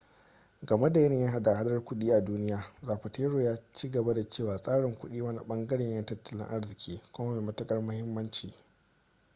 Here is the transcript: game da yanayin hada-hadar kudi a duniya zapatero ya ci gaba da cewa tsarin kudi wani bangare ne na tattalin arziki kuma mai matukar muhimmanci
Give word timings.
game 0.65 0.89
da 0.93 0.99
yanayin 1.01 1.27
hada-hadar 1.31 1.85
kudi 1.85 2.11
a 2.13 2.21
duniya 2.25 2.73
zapatero 2.81 3.41
ya 3.41 3.57
ci 3.73 3.91
gaba 3.91 4.13
da 4.13 4.27
cewa 4.29 4.57
tsarin 4.61 4.97
kudi 4.97 5.21
wani 5.21 5.39
bangare 5.47 5.85
ne 5.85 5.95
na 5.99 6.05
tattalin 6.05 6.47
arziki 6.49 7.01
kuma 7.11 7.31
mai 7.33 7.41
matukar 7.41 7.79
muhimmanci 7.81 8.53